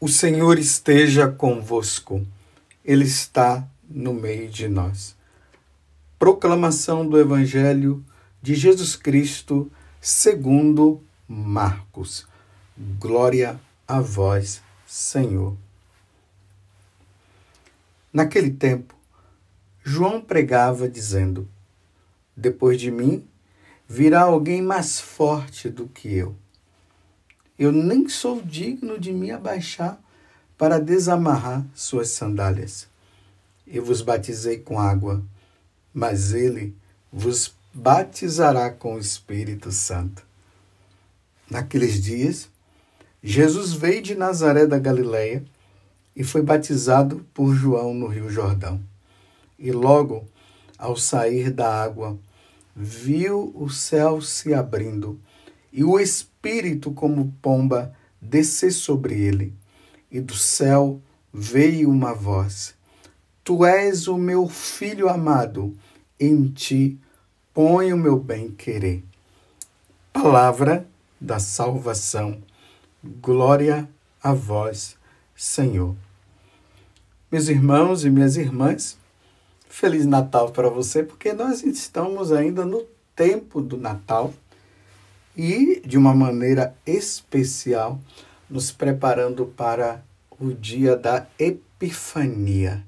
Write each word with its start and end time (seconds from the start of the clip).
O 0.00 0.08
Senhor 0.08 0.58
esteja 0.58 1.28
convosco, 1.28 2.26
Ele 2.84 3.04
está 3.04 3.66
no 3.88 4.12
meio 4.12 4.50
de 4.50 4.68
nós. 4.68 5.16
Proclamação 6.18 7.08
do 7.08 7.18
Evangelho 7.18 8.04
de 8.42 8.56
Jesus 8.56 8.96
Cristo, 8.96 9.70
segundo 10.00 11.00
Marcos. 11.28 12.26
Glória 12.98 13.58
a 13.86 14.00
vós, 14.00 14.60
Senhor. 14.84 15.56
Naquele 18.12 18.50
tempo, 18.50 18.94
João 19.82 20.20
pregava, 20.20 20.88
dizendo: 20.88 21.48
Depois 22.36 22.80
de 22.80 22.90
mim 22.90 23.26
virá 23.88 24.22
alguém 24.22 24.60
mais 24.60 25.00
forte 25.00 25.70
do 25.70 25.86
que 25.86 26.12
eu 26.12 26.36
eu 27.58 27.70
nem 27.70 28.08
sou 28.08 28.42
digno 28.42 28.98
de 28.98 29.12
me 29.12 29.30
abaixar 29.30 30.00
para 30.58 30.80
desamarrar 30.80 31.64
suas 31.74 32.10
sandálias. 32.10 32.88
Eu 33.66 33.84
vos 33.84 34.00
batizei 34.00 34.58
com 34.58 34.78
água, 34.78 35.22
mas 35.92 36.32
ele 36.32 36.74
vos 37.12 37.54
batizará 37.72 38.70
com 38.70 38.94
o 38.94 38.98
Espírito 38.98 39.70
Santo. 39.70 40.24
Naqueles 41.50 42.02
dias, 42.02 42.48
Jesus 43.22 43.72
veio 43.72 44.02
de 44.02 44.14
Nazaré 44.14 44.66
da 44.66 44.78
Galileia 44.78 45.44
e 46.14 46.22
foi 46.22 46.42
batizado 46.42 47.26
por 47.32 47.54
João 47.54 47.94
no 47.94 48.06
Rio 48.06 48.30
Jordão. 48.30 48.80
E 49.58 49.72
logo, 49.72 50.28
ao 50.78 50.96
sair 50.96 51.50
da 51.50 51.82
água, 51.82 52.18
viu 52.74 53.52
o 53.54 53.70
céu 53.70 54.20
se 54.20 54.52
abrindo 54.52 55.20
e 55.72 55.82
o 55.82 55.98
Espírito, 55.98 56.33
como 56.94 57.34
pomba, 57.40 57.94
descer 58.20 58.72
sobre 58.72 59.14
ele. 59.20 59.54
E 60.10 60.20
do 60.20 60.34
céu 60.34 61.00
veio 61.32 61.90
uma 61.90 62.12
voz: 62.14 62.74
Tu 63.42 63.64
és 63.64 64.08
o 64.08 64.16
meu 64.16 64.48
filho 64.48 65.08
amado, 65.08 65.76
em 66.18 66.48
ti 66.48 66.98
põe 67.52 67.92
o 67.92 67.96
meu 67.96 68.18
bem-querer. 68.18 69.04
Palavra 70.12 70.86
da 71.20 71.38
salvação. 71.38 72.42
Glória 73.20 73.88
a 74.22 74.32
vós, 74.32 74.96
Senhor. 75.36 75.94
Meus 77.30 77.48
irmãos 77.48 78.04
e 78.04 78.10
minhas 78.10 78.36
irmãs, 78.36 78.98
Feliz 79.68 80.06
Natal 80.06 80.50
para 80.50 80.68
você, 80.68 81.02
porque 81.02 81.32
nós 81.32 81.62
estamos 81.62 82.32
ainda 82.32 82.64
no 82.64 82.84
tempo 83.14 83.60
do 83.60 83.76
Natal 83.76 84.32
e, 85.36 85.80
de 85.84 85.98
uma 85.98 86.14
maneira 86.14 86.76
especial, 86.86 88.00
nos 88.48 88.70
preparando 88.70 89.46
para 89.46 90.04
o 90.40 90.52
dia 90.52 90.96
da 90.96 91.26
Epifania. 91.38 92.84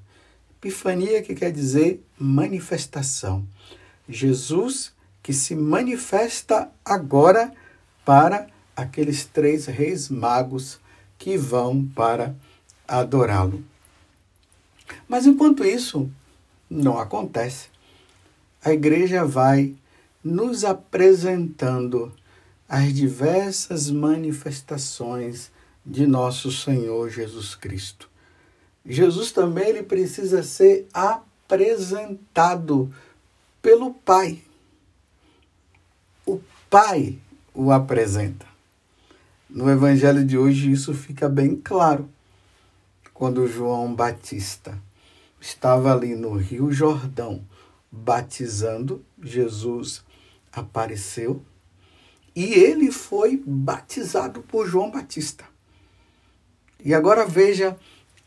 Epifania 0.57 1.21
que 1.21 1.35
quer 1.35 1.51
dizer 1.51 2.03
manifestação. 2.17 3.47
Jesus 4.07 4.93
que 5.21 5.33
se 5.33 5.55
manifesta 5.55 6.71
agora 6.85 7.51
para 8.05 8.47
aqueles 8.75 9.25
três 9.25 9.65
reis 9.65 10.07
magos 10.07 10.79
que 11.17 11.37
vão 11.37 11.85
para 11.85 12.35
adorá-lo. 12.87 13.63
Mas 15.07 15.25
enquanto 15.25 15.65
isso 15.65 16.09
não 16.69 16.97
acontece, 16.97 17.67
a 18.63 18.71
igreja 18.71 19.25
vai 19.25 19.75
nos 20.23 20.63
apresentando 20.63 22.13
as 22.67 22.93
diversas 22.93 23.89
manifestações 23.89 25.49
de 25.85 26.05
nosso 26.05 26.51
Senhor 26.51 27.09
Jesus 27.09 27.55
Cristo. 27.55 28.09
Jesus 28.85 29.31
também 29.31 29.69
ele 29.69 29.83
precisa 29.83 30.43
ser 30.43 30.87
apresentado 30.93 32.93
pelo 33.61 33.93
Pai. 33.93 34.41
O 36.25 36.41
Pai 36.69 37.17
o 37.53 37.71
apresenta. 37.71 38.45
No 39.49 39.69
evangelho 39.69 40.25
de 40.25 40.37
hoje 40.37 40.71
isso 40.71 40.93
fica 40.93 41.29
bem 41.29 41.55
claro. 41.55 42.09
Quando 43.13 43.47
João 43.47 43.95
Batista 43.95 44.77
estava 45.39 45.93
ali 45.93 46.15
no 46.15 46.33
Rio 46.33 46.71
Jordão 46.71 47.41
batizando, 47.91 49.03
Jesus 49.23 50.03
apareceu 50.51 51.41
e 52.37 52.53
ele 52.53 52.91
foi 52.91 53.41
batizado 53.43 54.43
por 54.43 54.67
João 54.67 54.91
Batista. 54.91 55.43
E 56.85 56.93
agora 56.93 57.25
veja 57.25 57.75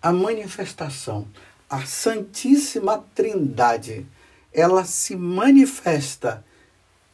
a 0.03 0.13
manifestação. 0.13 1.29
A 1.69 1.87
Santíssima 1.87 3.05
Trindade, 3.15 4.05
ela 4.53 4.85
se 4.85 5.15
manifesta 5.15 6.45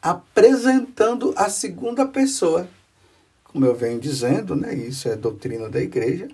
apresentando 0.01 1.35
a 1.37 1.51
segunda 1.51 2.07
pessoa. 2.07 2.67
Como 3.45 3.67
eu 3.67 3.75
venho 3.75 4.01
dizendo, 4.01 4.57
né, 4.57 4.75
isso 4.75 5.07
é 5.07 5.17
doutrina 5.17 5.69
da 5.69 5.83
igreja. 5.83 6.29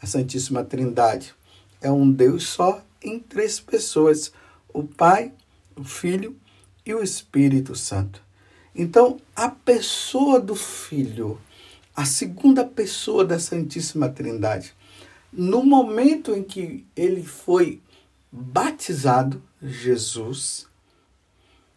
A 0.00 0.06
Santíssima 0.06 0.62
Trindade 0.62 1.34
é 1.80 1.90
um 1.90 2.08
Deus 2.08 2.46
só 2.46 2.80
em 3.02 3.18
três 3.18 3.58
pessoas: 3.58 4.32
o 4.72 4.84
Pai, 4.84 5.32
o 5.74 5.82
Filho 5.82 6.36
e 6.86 6.94
o 6.94 7.02
Espírito 7.02 7.74
Santo. 7.74 8.23
Então, 8.74 9.20
a 9.36 9.48
pessoa 9.48 10.40
do 10.40 10.54
Filho, 10.54 11.40
a 11.94 12.04
segunda 12.04 12.64
pessoa 12.64 13.24
da 13.24 13.38
Santíssima 13.38 14.08
Trindade, 14.08 14.74
no 15.32 15.64
momento 15.64 16.32
em 16.32 16.42
que 16.42 16.84
ele 16.96 17.22
foi 17.22 17.80
batizado, 18.30 19.40
Jesus, 19.62 20.66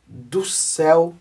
do 0.08 0.44
céu 0.44 1.16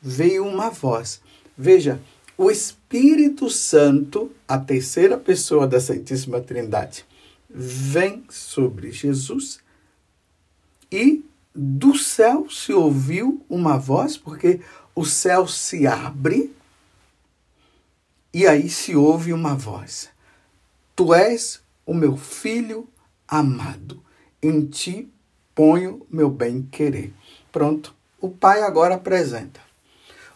veio 0.00 0.46
uma 0.46 0.70
voz. 0.70 1.20
Veja, 1.56 2.00
o 2.36 2.50
Espírito 2.50 3.50
Santo, 3.50 4.30
a 4.46 4.58
terceira 4.58 5.18
pessoa 5.18 5.66
da 5.66 5.80
Santíssima 5.80 6.40
Trindade, 6.40 7.04
vem 7.50 8.22
sobre 8.28 8.92
Jesus 8.92 9.60
e 10.92 11.24
do 11.54 11.96
céu 11.96 12.48
se 12.48 12.72
ouviu 12.72 13.44
uma 13.48 13.76
voz, 13.76 14.16
porque 14.16 14.60
o 14.98 15.04
céu 15.04 15.46
se 15.46 15.86
abre 15.86 16.52
e 18.34 18.48
aí 18.48 18.68
se 18.68 18.96
ouve 18.96 19.32
uma 19.32 19.54
voz: 19.54 20.08
Tu 20.96 21.14
és 21.14 21.62
o 21.86 21.94
meu 21.94 22.16
filho 22.16 22.88
amado, 23.28 24.02
em 24.42 24.66
ti 24.66 25.08
ponho 25.54 26.04
meu 26.10 26.28
bem-querer. 26.28 27.12
Pronto, 27.52 27.94
o 28.20 28.28
Pai 28.28 28.62
agora 28.62 28.96
apresenta. 28.96 29.60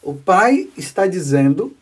O 0.00 0.14
Pai 0.14 0.70
está 0.76 1.08
dizendo, 1.08 1.76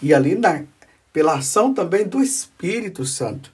e 0.00 0.14
ali 0.14 0.34
na, 0.34 0.64
pela 1.12 1.34
ação 1.34 1.74
também 1.74 2.08
do 2.08 2.22
Espírito 2.22 3.04
Santo, 3.04 3.52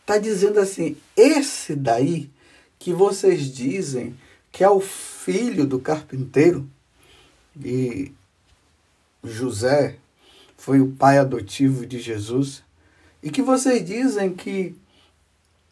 está 0.00 0.16
dizendo 0.16 0.60
assim: 0.60 0.96
esse 1.16 1.74
daí 1.74 2.30
que 2.78 2.92
vocês 2.92 3.52
dizem 3.52 4.16
que 4.52 4.62
é 4.62 4.70
o 4.70 4.80
filho 4.80 5.66
do 5.66 5.80
carpinteiro, 5.80 6.70
e 7.60 8.12
José 9.24 9.96
foi 10.56 10.80
o 10.80 10.92
pai 10.92 11.18
adotivo 11.18 11.86
de 11.86 11.98
Jesus, 11.98 12.62
e 13.22 13.30
que 13.30 13.42
vocês 13.42 13.84
dizem 13.84 14.32
que 14.34 14.74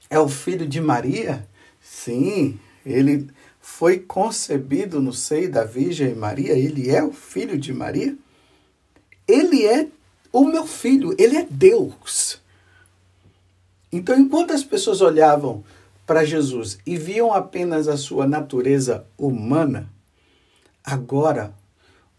é 0.08 0.18
o 0.18 0.28
filho 0.28 0.66
de 0.66 0.80
Maria, 0.80 1.46
sim, 1.80 2.58
ele 2.84 3.28
foi 3.60 3.98
concebido 3.98 5.00
no 5.00 5.12
seio 5.12 5.50
da 5.50 5.64
Virgem 5.64 6.14
Maria, 6.14 6.52
ele 6.52 6.90
é 6.90 7.02
o 7.02 7.12
filho 7.12 7.58
de 7.58 7.72
Maria. 7.72 8.16
Ele 9.28 9.64
é 9.64 9.86
o 10.32 10.44
meu 10.44 10.66
filho, 10.66 11.14
ele 11.16 11.36
é 11.36 11.46
Deus. 11.48 12.40
Então, 13.92 14.18
enquanto 14.18 14.52
as 14.52 14.64
pessoas 14.64 15.00
olhavam 15.00 15.62
para 16.04 16.24
Jesus 16.24 16.78
e 16.84 16.96
viam 16.96 17.32
apenas 17.32 17.86
a 17.86 17.96
sua 17.96 18.26
natureza 18.26 19.06
humana, 19.16 19.88
agora 20.82 21.54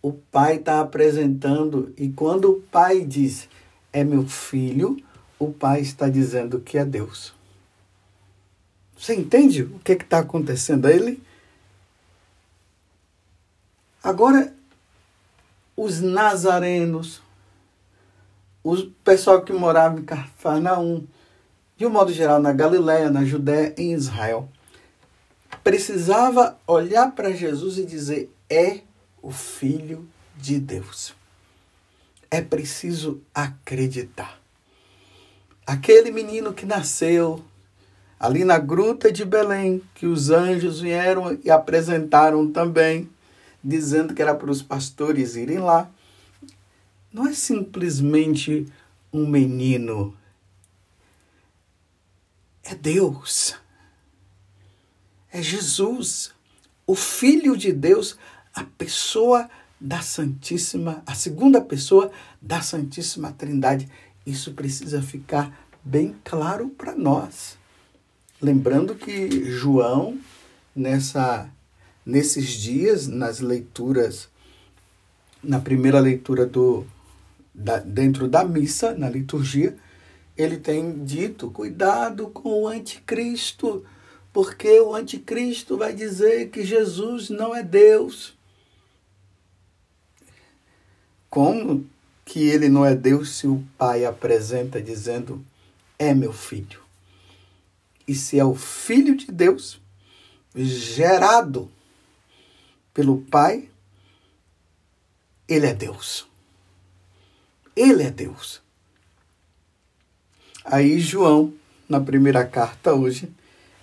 o 0.02 0.14
pai 0.14 0.56
está 0.56 0.82
apresentando, 0.82 1.94
e 1.98 2.10
quando 2.10 2.52
o 2.52 2.62
pai 2.62 3.06
diz 3.06 3.48
é 3.94 4.04
meu 4.04 4.28
filho, 4.28 4.98
o 5.38 5.52
pai 5.52 5.82
está 5.82 6.10
dizendo 6.10 6.60
que 6.60 6.78
é 6.78 6.86
Deus. 6.86 7.34
Você 8.98 9.16
entende 9.16 9.64
o 9.64 9.80
que 9.80 9.94
está 9.94 10.20
acontecendo 10.20 10.86
a 10.86 10.92
ele? 10.92 11.22
Agora, 14.04 14.54
os 15.76 16.00
nazarenos, 16.00 17.22
o 18.64 18.78
pessoal 19.04 19.42
que 19.42 19.52
morava 19.54 20.00
em 20.00 20.04
Cafarnaum, 20.04 21.06
de 21.78 21.86
um 21.86 21.90
modo 21.90 22.14
geral 22.14 22.40
na 22.40 22.54
Galiléia, 22.54 23.10
na 23.10 23.26
Judéia, 23.26 23.74
em 23.78 23.94
Israel, 23.94 24.48
precisava 25.64 26.58
olhar 26.68 27.12
para 27.12 27.32
Jesus 27.32 27.78
e 27.78 27.86
dizer: 27.86 28.32
é 28.50 28.82
o 29.22 29.32
Filho 29.32 30.08
de 30.36 30.60
Deus. 30.60 31.14
É 32.30 32.42
preciso 32.42 33.22
acreditar. 33.34 34.40
aquele 35.66 36.12
menino 36.12 36.54
que 36.54 36.66
nasceu 36.66 37.44
ali 38.20 38.44
na 38.44 38.58
gruta 38.60 39.12
de 39.12 39.24
Belém, 39.26 39.82
que 39.96 40.06
os 40.06 40.30
anjos 40.30 40.80
vieram 40.80 41.40
e 41.44 41.50
apresentaram 41.50 42.52
também, 42.52 43.10
dizendo 43.64 44.14
que 44.14 44.22
era 44.22 44.36
para 44.36 44.52
os 44.52 44.62
pastores 44.62 45.36
irem 45.36 45.60
lá, 45.60 45.90
não 47.12 47.28
é 47.28 47.34
simplesmente 47.34 48.68
um 49.12 49.26
menino, 49.28 50.16
é 52.64 52.76
Deus, 52.76 53.56
é 55.32 55.42
Jesus, 55.42 56.32
o 56.86 56.96
Filho 56.96 57.58
de 57.58 57.74
Deus, 57.74 58.18
a 58.54 58.64
pessoa 58.64 59.50
da 59.80 60.02
Santíssima, 60.02 61.02
a 61.06 61.16
segunda 61.16 61.60
pessoa 61.60 62.12
da 62.42 62.62
Santíssima 62.62 63.32
Trindade. 63.32 63.90
Isso 64.26 64.54
precisa 64.54 65.02
ficar 65.02 65.68
bem 65.84 66.16
claro 66.24 66.70
para 66.70 66.96
nós. 66.96 67.58
Lembrando 68.40 68.94
que 68.96 69.44
João, 69.52 70.20
nessa, 70.76 71.50
nesses 72.06 72.50
dias, 72.50 73.08
nas 73.08 73.40
leituras, 73.40 74.30
na 75.44 75.60
primeira 75.60 76.00
leitura 76.00 76.46
do, 76.46 76.86
da, 77.54 77.78
dentro 77.80 78.28
da 78.28 78.44
missa, 78.44 78.94
na 78.94 79.10
liturgia, 79.10 79.76
ele 80.38 80.58
tem 80.58 81.04
dito: 81.04 81.50
cuidado 81.50 82.28
com 82.28 82.64
o 82.64 82.68
anticristo, 82.68 83.84
porque 84.32 84.80
o 84.80 84.94
anticristo 84.94 85.78
vai 85.78 85.94
dizer 85.94 86.50
que 86.50 86.64
Jesus 86.64 87.30
não 87.30 87.56
é 87.56 87.64
Deus. 87.64 88.40
Como 91.32 91.90
que 92.24 92.48
ele 92.48 92.70
não 92.70 92.86
é 92.86 92.94
Deus 92.94 93.38
se 93.38 93.48
o 93.48 93.64
Pai 93.76 94.06
apresenta 94.06 94.80
dizendo: 94.80 95.44
é 95.98 96.14
meu 96.14 96.32
filho? 96.32 96.82
e 98.12 98.16
se 98.16 98.38
é 98.38 98.44
o 98.44 98.56
Filho 98.56 99.16
de 99.16 99.32
Deus, 99.32 99.80
gerado 100.54 101.72
pelo 102.94 103.22
Pai, 103.22 103.70
ele 105.48 105.66
é 105.66 105.74
Deus. 105.74 106.28
Ele 107.74 108.04
é 108.04 108.12
Deus. 108.12 108.62
Aí 110.66 111.00
João, 111.00 111.54
na 111.88 112.02
primeira 112.02 112.46
carta 112.46 112.94
hoje, 112.94 113.32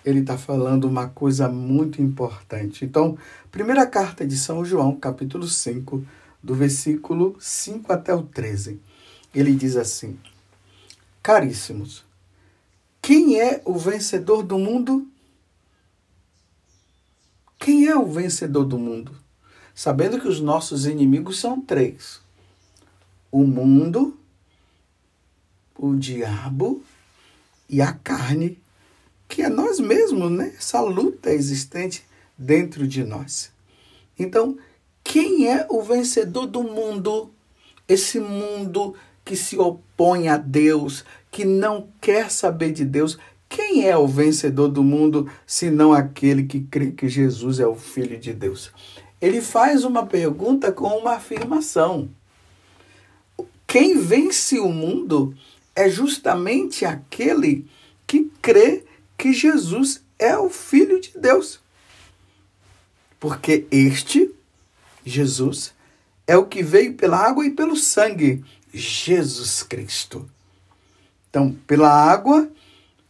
ele 0.05 0.21
está 0.21 0.37
falando 0.37 0.85
uma 0.85 1.09
coisa 1.09 1.49
muito 1.49 2.03
importante. 2.03 2.85
Então, 2.85 3.17
primeira 3.50 3.87
carta 3.87 4.27
de 4.27 4.37
São 4.37 4.62
João, 4.62 4.95
capítulo 4.95 5.49
5, 5.49 6.05
do 6.43 6.55
versículo 6.55 7.37
5 7.40 7.93
até 7.93 8.14
o 8.14 8.23
13. 8.23 8.81
Ele 9.35 9.55
diz 9.55 9.76
assim: 9.76 10.19
Caríssimos, 11.23 12.05
quem 13.02 13.40
é 13.40 13.62
o 13.64 13.75
vencedor 13.79 14.43
do 14.43 14.58
mundo? 14.58 15.06
Quem 17.58 17.87
é 17.87 17.96
o 17.96 18.06
vencedor 18.06 18.64
do 18.64 18.79
mundo? 18.79 19.17
Sabendo 19.75 20.20
que 20.20 20.29
os 20.29 20.40
nossos 20.40 20.87
inimigos 20.87 21.38
são 21.38 21.61
três: 21.61 22.20
o 23.31 23.44
mundo, 23.44 24.19
o 25.76 25.94
diabo 25.94 26.82
e 27.69 27.81
a 27.82 27.93
carne, 27.93 28.58
que 29.29 29.43
é 29.43 29.49
nós 29.49 29.79
mesmos, 29.79 30.31
né? 30.31 30.55
Essa 30.56 30.81
luta 30.81 31.31
existente 31.31 32.05
dentro 32.37 32.87
de 32.88 33.05
nós. 33.05 33.52
Então, 34.19 34.58
quem 35.08 35.50
é 35.50 35.66
o 35.70 35.81
vencedor 35.81 36.46
do 36.46 36.62
mundo? 36.62 37.31
Esse 37.88 38.20
mundo 38.20 38.94
que 39.25 39.34
se 39.34 39.56
opõe 39.56 40.28
a 40.28 40.37
Deus, 40.37 41.02
que 41.31 41.46
não 41.46 41.88
quer 41.99 42.31
saber 42.31 42.72
de 42.72 42.84
Deus, 42.84 43.19
quem 43.49 43.88
é 43.88 43.96
o 43.96 44.06
vencedor 44.06 44.69
do 44.69 44.84
mundo 44.84 45.26
senão 45.46 45.94
aquele 45.94 46.43
que 46.43 46.60
crê 46.60 46.90
que 46.90 47.08
Jesus 47.08 47.58
é 47.58 47.66
o 47.66 47.75
Filho 47.75 48.19
de 48.19 48.34
Deus? 48.34 48.70
Ele 49.19 49.40
faz 49.40 49.82
uma 49.82 50.05
pergunta 50.05 50.70
com 50.70 50.88
uma 50.88 51.14
afirmação. 51.14 52.11
Quem 53.66 53.99
vence 53.99 54.58
o 54.58 54.69
mundo 54.69 55.34
é 55.75 55.88
justamente 55.88 56.84
aquele 56.84 57.66
que 58.06 58.31
crê 58.43 58.84
que 59.16 59.32
Jesus 59.32 60.02
é 60.19 60.37
o 60.37 60.50
Filho 60.50 61.00
de 61.00 61.12
Deus. 61.19 61.61
Porque 63.19 63.66
este, 63.70 64.31
Jesus, 65.05 65.75
é 66.27 66.37
o 66.37 66.47
que 66.47 66.62
veio 66.62 66.95
pela 66.95 67.17
água 67.17 67.47
e 67.47 67.50
pelo 67.50 67.77
sangue, 67.77 68.45
Jesus 68.73 69.62
Cristo. 69.62 70.29
Então, 71.31 71.56
pela 71.67 71.91
água, 71.91 72.49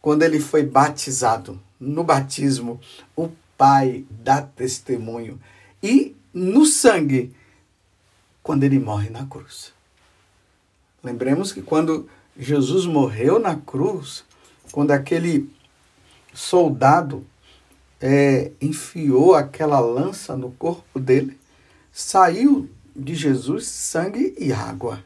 quando 0.01 0.23
ele 0.23 0.39
foi 0.39 0.63
batizado, 0.63 1.59
no 1.79 2.03
batismo, 2.03 2.79
o 3.15 3.29
Pai 3.57 4.05
dá 4.09 4.41
testemunho. 4.41 5.39
E 5.81 6.15
no 6.33 6.65
sangue, 6.65 7.33
quando 8.43 8.63
ele 8.63 8.79
morre 8.79 9.09
na 9.09 9.25
cruz. 9.25 9.73
Lembremos 11.03 11.51
que 11.51 11.61
quando 11.61 12.09
Jesus 12.37 12.85
morreu 12.85 13.39
na 13.39 13.55
cruz, 13.55 14.23
quando 14.71 14.91
aquele 14.91 15.49
soldado 16.33 17.25
é, 18.01 18.51
enfiou 18.61 19.35
aquela 19.35 19.79
lança 19.79 20.35
no 20.35 20.51
corpo 20.51 20.99
dele, 20.99 21.38
saiu 22.01 22.69
de 22.95 23.15
Jesus 23.15 23.67
sangue 23.67 24.33
e 24.37 24.51
água 24.51 25.03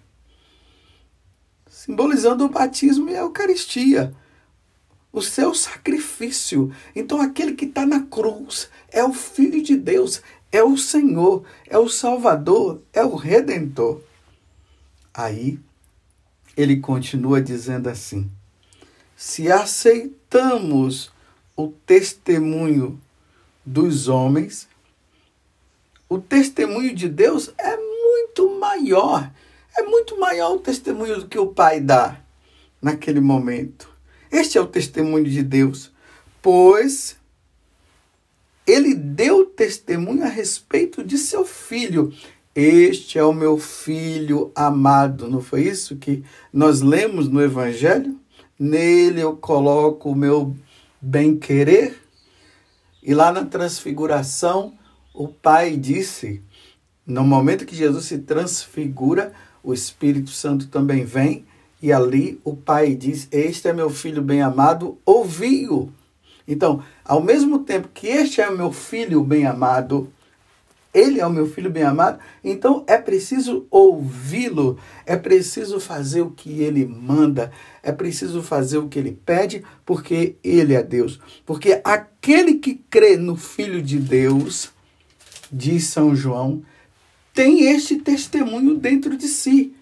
simbolizando 1.83 2.45
o 2.45 2.49
batismo 2.49 3.09
e 3.09 3.15
a 3.15 3.21
Eucaristia, 3.21 4.15
o 5.11 5.21
seu 5.21 5.53
sacrifício. 5.53 6.73
Então, 6.95 7.19
aquele 7.19 7.53
que 7.53 7.65
está 7.65 7.85
na 7.85 8.03
cruz 8.03 8.69
é 8.89 9.03
o 9.03 9.11
Filho 9.11 9.61
de 9.61 9.75
Deus, 9.75 10.21
é 10.49 10.63
o 10.63 10.77
Senhor, 10.77 11.43
é 11.67 11.77
o 11.77 11.89
Salvador, 11.89 12.81
é 12.93 13.03
o 13.03 13.15
Redentor. 13.15 14.01
Aí, 15.13 15.59
ele 16.55 16.77
continua 16.77 17.41
dizendo 17.41 17.89
assim: 17.89 18.31
se 19.17 19.51
aceitamos 19.51 21.11
o 21.57 21.67
testemunho 21.67 22.97
dos 23.65 24.07
homens, 24.07 24.69
o 26.13 26.21
testemunho 26.21 26.93
de 26.93 27.09
Deus 27.09 27.51
é 27.57 27.75
muito 27.77 28.59
maior 28.59 29.31
é 29.77 29.83
muito 29.83 30.19
maior 30.19 30.53
o 30.53 30.59
testemunho 30.59 31.21
do 31.21 31.27
que 31.27 31.39
o 31.39 31.47
pai 31.47 31.79
dá 31.79 32.19
naquele 32.81 33.19
momento. 33.19 33.89
Este 34.31 34.57
é 34.57 34.61
o 34.61 34.67
testemunho 34.67 35.25
de 35.25 35.41
Deus, 35.41 35.91
pois 36.41 37.15
ele 38.67 38.93
deu 38.93 39.45
testemunho 39.45 40.23
a 40.23 40.27
respeito 40.27 41.03
de 41.03 41.17
seu 41.17 41.43
filho. 41.43 42.13
Este 42.55 43.17
é 43.17 43.23
o 43.23 43.33
meu 43.33 43.57
filho 43.57 44.51
amado. 44.55 45.27
Não 45.27 45.41
foi 45.41 45.63
isso 45.63 45.95
que 45.95 46.23
nós 46.51 46.81
lemos 46.81 47.27
no 47.27 47.41
Evangelho? 47.41 48.19
Nele 48.59 49.21
eu 49.21 49.35
coloco 49.35 50.11
o 50.11 50.15
meu 50.15 50.55
bem-querer. 51.01 51.99
E 53.01 53.13
lá 53.13 53.31
na 53.31 53.43
transfiguração, 53.43 54.77
o 55.13 55.27
Pai 55.27 55.77
disse, 55.77 56.41
no 57.05 57.23
momento 57.23 57.65
que 57.65 57.75
Jesus 57.75 58.05
se 58.05 58.17
transfigura, 58.17 59.33
o 59.63 59.73
Espírito 59.73 60.31
Santo 60.31 60.67
também 60.67 61.05
vem 61.05 61.45
e 61.81 61.91
ali 61.91 62.39
o 62.43 62.55
Pai 62.55 62.95
diz: 62.95 63.27
Este 63.31 63.67
é 63.67 63.73
meu 63.73 63.89
filho 63.89 64.21
bem-amado, 64.21 64.97
ouvi-o. 65.05 65.91
Então, 66.47 66.83
ao 67.03 67.21
mesmo 67.21 67.59
tempo 67.59 67.89
que 67.93 68.07
este 68.07 68.41
é 68.41 68.49
o 68.49 68.57
meu 68.57 68.71
filho 68.71 69.23
bem-amado, 69.23 70.11
ele 70.93 71.19
é 71.19 71.25
o 71.25 71.29
meu 71.29 71.45
filho 71.45 71.69
bem-amado, 71.69 72.19
então 72.43 72.83
é 72.87 72.97
preciso 72.97 73.65
ouvi-lo, 73.71 74.77
é 75.05 75.15
preciso 75.15 75.79
fazer 75.79 76.21
o 76.21 76.31
que 76.31 76.61
ele 76.61 76.85
manda, 76.85 77.51
é 77.81 77.91
preciso 77.91 78.43
fazer 78.43 78.77
o 78.77 78.87
que 78.87 78.99
ele 78.99 79.19
pede, 79.25 79.63
porque 79.85 80.35
ele 80.43 80.75
é 80.75 80.83
Deus. 80.83 81.19
Porque 81.45 81.81
aquele 81.83 82.55
que 82.55 82.75
crê 82.89 83.17
no 83.17 83.35
Filho 83.35 83.81
de 83.81 83.97
Deus, 83.97 84.72
diz 85.53 85.85
São 85.87 86.15
João, 86.15 86.63
tem 87.33 87.65
este 87.69 87.97
testemunho 87.97 88.75
dentro 88.75 89.15
de 89.15 89.27
si. 89.27 89.73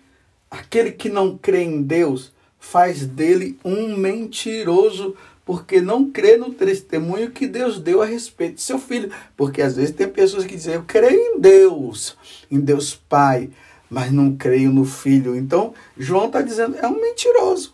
Aquele 0.49 0.91
que 0.91 1.09
não 1.09 1.37
crê 1.37 1.63
em 1.63 1.81
Deus 1.81 2.33
faz 2.59 3.05
dele 3.05 3.57
um 3.63 3.95
mentiroso, 3.95 5.15
porque 5.45 5.81
não 5.81 6.11
crê 6.11 6.37
no 6.37 6.53
testemunho 6.53 7.31
que 7.31 7.47
Deus 7.47 7.79
deu 7.79 8.01
a 8.01 8.05
respeito 8.05 8.55
de 8.55 8.61
seu 8.61 8.77
filho. 8.77 9.11
Porque 9.35 9.61
às 9.61 9.75
vezes 9.75 9.95
tem 9.95 10.07
pessoas 10.07 10.45
que 10.45 10.55
dizem: 10.55 10.75
Eu 10.75 10.83
creio 10.83 11.19
em 11.19 11.39
Deus, 11.39 12.17
em 12.49 12.59
Deus 12.59 12.93
Pai, 12.93 13.49
mas 13.89 14.11
não 14.11 14.35
creio 14.35 14.71
no 14.71 14.85
filho. 14.85 15.35
Então, 15.35 15.73
João 15.97 16.27
está 16.27 16.41
dizendo: 16.41 16.77
é 16.77 16.87
um 16.87 17.01
mentiroso. 17.01 17.73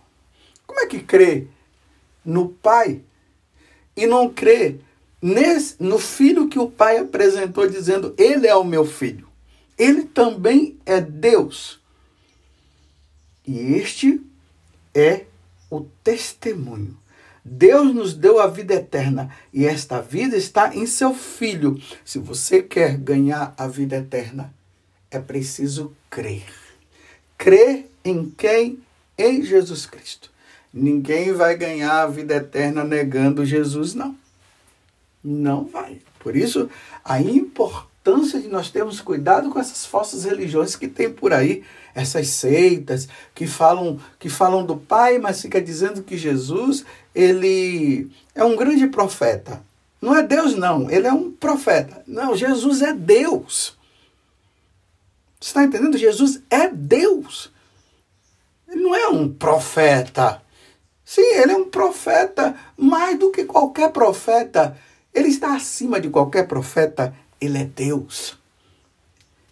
Como 0.66 0.80
é 0.80 0.86
que 0.86 1.00
crê 1.00 1.48
no 2.24 2.50
Pai 2.50 3.02
e 3.96 4.06
não 4.06 4.30
crê 4.30 4.80
nesse, 5.22 5.76
no 5.80 6.00
filho 6.00 6.48
que 6.48 6.60
o 6.60 6.70
Pai 6.70 6.98
apresentou, 6.98 7.68
dizendo: 7.68 8.14
Ele 8.18 8.48
é 8.48 8.56
o 8.56 8.64
meu 8.64 8.86
filho? 8.86 9.28
ele 9.78 10.04
também 10.04 10.78
é 10.86 11.00
Deus. 11.00 11.80
E 13.46 13.76
este 13.76 14.20
é 14.94 15.26
o 15.70 15.82
testemunho. 16.04 16.98
Deus 17.46 17.94
nos 17.94 18.14
deu 18.14 18.42
a 18.42 18.48
vida 18.48 18.74
eterna 18.74 19.34
e 19.54 19.66
esta 19.66 20.02
vida 20.02 20.36
está 20.36 20.76
em 20.76 20.86
seu 20.86 21.14
Filho. 21.14 21.82
Se 22.04 22.20
você 22.20 22.62
quer 22.62 22.98
ganhar 22.98 23.54
a 23.58 23.68
vida 23.68 23.98
eterna, 23.98 24.54
é 25.10 25.20
preciso 25.20 25.96
crer. 26.10 26.44
Crer 27.38 27.90
em 28.04 28.30
quem? 28.30 28.80
Em 29.18 29.42
Jesus 29.44 29.86
Cristo. 29.86 30.30
Ninguém 30.74 31.32
vai 31.32 31.56
ganhar 31.56 32.02
a 32.02 32.08
vida 32.08 32.36
eterna 32.36 32.84
negando 32.84 33.46
Jesus, 33.46 33.94
não. 33.94 34.18
Não 35.30 35.66
vai. 35.66 36.00
Por 36.20 36.38
isso, 36.38 36.70
a 37.04 37.20
importância 37.20 38.40
de 38.40 38.48
nós 38.48 38.72
termos 38.72 39.02
cuidado 39.02 39.50
com 39.50 39.60
essas 39.60 39.86
falsas 39.86 40.24
religiões 40.24 40.78
que 40.78 40.88
tem 40.88 41.12
por 41.12 41.34
aí, 41.34 41.66
essas 41.94 42.30
seitas 42.30 43.10
que 43.36 43.46
falam 43.46 44.00
que 44.18 44.30
falam 44.30 44.66
do 44.66 44.78
Pai, 44.78 45.18
mas 45.18 45.42
fica 45.42 45.62
dizendo 45.62 46.02
que 46.02 46.18
Jesus, 46.18 46.86
ele 47.14 48.10
é 48.34 48.42
um 48.42 48.56
grande 48.56 48.88
profeta. 48.88 49.62
Não 50.02 50.16
é 50.16 50.24
Deus 50.24 50.56
não, 50.56 50.90
ele 50.90 51.08
é 51.08 51.12
um 51.12 51.30
profeta. 51.30 52.02
Não, 52.08 52.34
Jesus 52.34 52.82
é 52.82 52.94
Deus. 52.94 53.78
Você 55.42 55.50
está 55.50 55.66
entendendo? 55.66 55.98
Jesus 55.98 56.42
é 56.50 56.70
Deus. 56.70 57.52
Ele 58.66 58.82
não 58.82 58.96
é 58.96 59.10
um 59.10 59.28
profeta. 59.28 60.42
Sim, 61.04 61.22
ele 61.36 61.52
é 61.52 61.58
um 61.58 61.70
profeta, 61.70 62.56
mais 62.78 63.20
do 63.20 63.30
que 63.30 63.44
qualquer 63.44 63.92
profeta. 63.92 64.78
Ele 65.18 65.30
está 65.30 65.56
acima 65.56 66.00
de 66.00 66.10
qualquer 66.10 66.48
profeta. 66.48 67.12
Ele 67.42 67.58
é 67.58 67.66
Deus. 67.66 68.38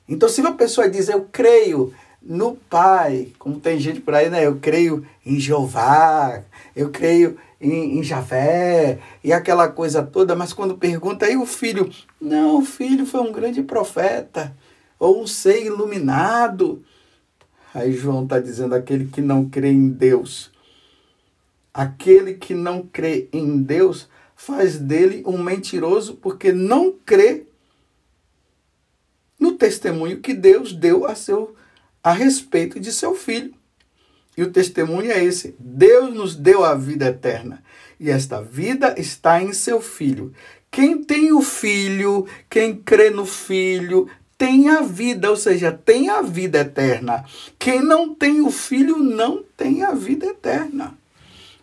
Então, 0.07 0.29
se 0.29 0.39
uma 0.39 0.53
pessoa 0.53 0.87
diz, 0.87 1.09
eu 1.09 1.27
creio 1.31 1.91
no 2.21 2.55
Pai, 2.55 3.29
como 3.39 3.59
tem 3.59 3.79
gente 3.79 3.99
por 3.99 4.13
aí, 4.13 4.29
né? 4.29 4.45
Eu 4.45 4.59
creio 4.59 5.03
em 5.25 5.39
Jeová, 5.39 6.43
eu 6.75 6.91
creio 6.91 7.37
em, 7.59 7.97
em 7.97 8.03
Javé, 8.03 8.99
e 9.23 9.33
aquela 9.33 9.67
coisa 9.67 10.03
toda, 10.03 10.35
mas 10.35 10.53
quando 10.53 10.77
pergunta, 10.77 11.25
aí 11.25 11.35
o 11.35 11.47
filho? 11.47 11.89
Não, 12.21 12.59
o 12.59 12.65
filho 12.65 13.05
foi 13.05 13.21
um 13.21 13.31
grande 13.31 13.63
profeta, 13.63 14.55
ou 14.99 15.23
um 15.23 15.25
ser 15.25 15.65
iluminado. 15.65 16.83
Aí 17.73 17.91
João 17.91 18.23
está 18.23 18.39
dizendo, 18.39 18.75
aquele 18.75 19.05
que 19.05 19.21
não 19.21 19.49
crê 19.49 19.71
em 19.71 19.89
Deus 19.89 20.51
Aquele 21.75 22.35
que 22.35 22.53
não 22.53 22.83
crê 22.83 23.27
em 23.33 23.61
Deus 23.61 24.07
faz 24.35 24.77
dele 24.77 25.23
um 25.25 25.41
mentiroso 25.41 26.15
porque 26.15 26.51
não 26.51 26.91
crê 26.91 27.45
no 29.39 29.53
testemunho 29.53 30.19
que 30.19 30.33
Deus 30.33 30.73
deu 30.73 31.05
a 31.05 31.15
seu 31.15 31.55
a 32.03 32.11
respeito 32.11 32.79
de 32.79 32.91
seu 32.91 33.15
filho. 33.15 33.53
E 34.37 34.43
o 34.43 34.51
testemunho 34.51 35.11
é 35.11 35.23
esse: 35.23 35.55
Deus 35.57 36.13
nos 36.13 36.35
deu 36.35 36.63
a 36.63 36.75
vida 36.75 37.07
eterna, 37.07 37.63
e 37.99 38.11
esta 38.11 38.41
vida 38.41 38.93
está 38.97 39.41
em 39.41 39.53
seu 39.53 39.81
filho. 39.81 40.33
Quem 40.69 41.03
tem 41.03 41.31
o 41.31 41.41
filho, 41.41 42.27
quem 42.49 42.75
crê 42.75 43.09
no 43.09 43.25
filho, 43.25 44.09
tem 44.37 44.69
a 44.69 44.81
vida, 44.81 45.29
ou 45.29 45.37
seja, 45.37 45.71
tem 45.71 46.09
a 46.09 46.21
vida 46.21 46.59
eterna. 46.59 47.23
Quem 47.57 47.81
não 47.81 48.13
tem 48.13 48.41
o 48.41 48.51
filho 48.51 48.97
não 48.97 49.43
tem 49.55 49.83
a 49.83 49.93
vida 49.93 50.25
eterna. 50.25 50.97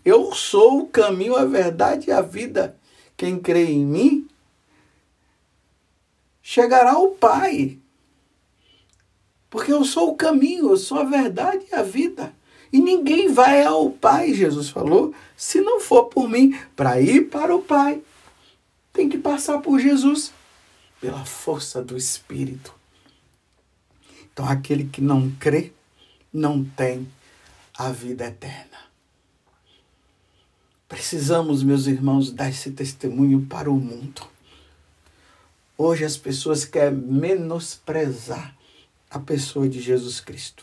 Eu 0.04 0.34
sou 0.34 0.80
o 0.80 0.86
caminho, 0.86 1.36
a 1.36 1.44
verdade 1.44 2.08
e 2.08 2.12
a 2.12 2.20
vida. 2.20 2.76
Quem 3.16 3.38
crê 3.38 3.66
em 3.66 3.84
mim 3.84 4.28
chegará 6.42 6.92
ao 6.92 7.10
Pai. 7.10 7.78
Porque 9.48 9.72
eu 9.72 9.84
sou 9.84 10.10
o 10.10 10.16
caminho, 10.16 10.70
eu 10.70 10.76
sou 10.76 10.98
a 10.98 11.04
verdade 11.04 11.66
e 11.70 11.74
a 11.74 11.82
vida. 11.82 12.34
E 12.72 12.80
ninguém 12.80 13.32
vai 13.32 13.62
ao 13.62 13.90
Pai, 13.90 14.32
Jesus 14.32 14.70
falou, 14.70 15.14
se 15.36 15.60
não 15.60 15.78
for 15.78 16.06
por 16.06 16.28
mim. 16.28 16.58
Para 16.74 17.00
ir 17.00 17.28
para 17.28 17.54
o 17.54 17.62
Pai, 17.62 18.02
tem 18.92 19.08
que 19.08 19.18
passar 19.18 19.58
por 19.58 19.78
Jesus, 19.78 20.32
pela 21.00 21.24
força 21.24 21.82
do 21.82 21.96
Espírito. 21.96 22.74
Então, 24.32 24.48
aquele 24.48 24.84
que 24.84 25.02
não 25.02 25.30
crê, 25.38 25.70
não 26.32 26.64
tem 26.64 27.06
a 27.76 27.90
vida 27.90 28.26
eterna. 28.26 28.71
Precisamos, 30.92 31.62
meus 31.62 31.86
irmãos, 31.86 32.30
dar 32.30 32.50
esse 32.50 32.70
testemunho 32.70 33.46
para 33.46 33.70
o 33.70 33.74
mundo. 33.74 34.20
Hoje 35.78 36.04
as 36.04 36.18
pessoas 36.18 36.66
querem 36.66 36.98
menosprezar 36.98 38.54
a 39.08 39.18
pessoa 39.18 39.66
de 39.66 39.80
Jesus 39.80 40.20
Cristo. 40.20 40.62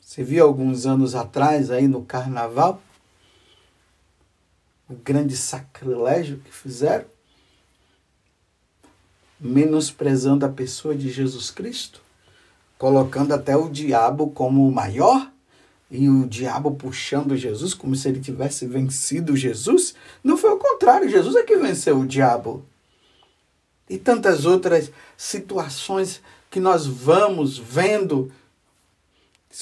Você 0.00 0.22
viu 0.22 0.44
alguns 0.46 0.86
anos 0.86 1.16
atrás 1.16 1.72
aí 1.72 1.88
no 1.88 2.04
carnaval 2.04 2.80
o 4.88 4.94
grande 4.94 5.36
sacrilégio 5.36 6.38
que 6.38 6.54
fizeram, 6.54 7.06
menosprezando 9.40 10.46
a 10.46 10.48
pessoa 10.48 10.94
de 10.94 11.10
Jesus 11.10 11.50
Cristo, 11.50 12.00
colocando 12.78 13.34
até 13.34 13.56
o 13.56 13.68
diabo 13.68 14.30
como 14.30 14.68
o 14.68 14.72
maior 14.72 15.32
e 15.90 16.08
o 16.08 16.26
diabo 16.26 16.72
puxando 16.72 17.36
Jesus 17.36 17.72
como 17.72 17.96
se 17.96 18.08
ele 18.08 18.20
tivesse 18.20 18.66
vencido 18.66 19.36
Jesus. 19.36 19.94
Não 20.22 20.36
foi 20.36 20.50
o 20.50 20.58
contrário, 20.58 21.08
Jesus 21.08 21.34
é 21.36 21.42
que 21.42 21.56
venceu 21.56 21.98
o 21.98 22.06
diabo. 22.06 22.64
E 23.88 23.96
tantas 23.96 24.44
outras 24.44 24.92
situações 25.16 26.20
que 26.50 26.60
nós 26.60 26.86
vamos 26.86 27.58
vendo 27.58 28.30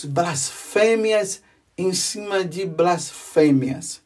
blasfêmias 0.05 1.43
em 1.79 1.93
cima 1.93 2.45
de 2.45 2.67
blasfêmias 2.67 4.01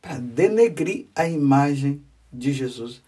para 0.00 0.18
denegrir 0.18 1.06
a 1.14 1.28
imagem 1.28 2.02
de 2.32 2.52
Jesus. 2.52 3.02